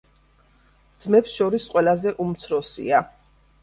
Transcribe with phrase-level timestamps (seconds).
[1.05, 3.09] ძმებს შორის ყველაზე უმცროსია.